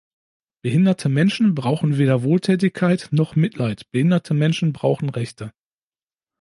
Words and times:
Behinderte 0.63 1.09
Menschen 1.09 1.53
brauchen 1.53 1.99
weder 1.99 2.23
Wohltätigkeit 2.23 3.09
noch 3.11 3.35
Mitleid, 3.35 3.91
behinderte 3.91 4.33
Menschen 4.33 4.73
brauchen 4.73 5.09
Rechte! 5.11 5.53